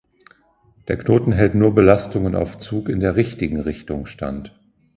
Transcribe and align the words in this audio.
Der 0.87 0.97
Knoten 0.97 1.31
hält 1.31 1.53
nur 1.53 1.75
Belastungen 1.75 2.33
auf 2.35 2.57
Zug 2.57 2.89
in 2.89 3.01
der 3.01 3.15
"richtigen" 3.15 3.59
Richtung 3.59 4.07
stand. 4.07 4.51